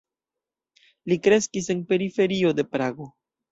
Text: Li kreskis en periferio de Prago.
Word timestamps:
Li 1.11 1.17
kreskis 1.27 1.71
en 1.75 1.85
periferio 1.93 2.57
de 2.63 2.69
Prago. 2.75 3.11